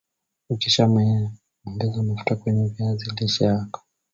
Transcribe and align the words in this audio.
ukisha 0.53 0.83
menye 0.93 1.19
ongeza 1.65 2.03
mafuta 2.07 2.33
ke]wenye 2.39 2.65
viazi 2.73 3.05
lishe 3.15 3.43
vyako 3.47 3.79